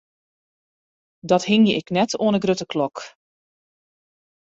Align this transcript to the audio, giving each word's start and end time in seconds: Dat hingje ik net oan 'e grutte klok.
Dat 1.19 1.45
hingje 1.49 1.75
ik 1.81 1.89
net 1.95 2.11
oan 2.23 2.33
'e 2.33 2.39
grutte 2.43 2.65
klok. 2.73 2.97